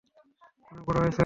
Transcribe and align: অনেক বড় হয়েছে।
অনেক 0.71 0.83
বড় 0.87 0.97
হয়েছে। 0.99 1.19